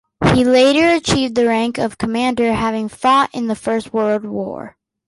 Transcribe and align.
He 0.33 0.43
later 0.45 0.89
achieved 0.95 1.35
the 1.35 1.45
rank 1.45 1.77
of 1.77 1.99
commander 1.99 2.53
having 2.53 2.89
fought 2.89 3.29
in 3.35 3.45
the 3.45 3.55
First 3.55 3.93
World 3.93 4.25
War. 4.25 4.75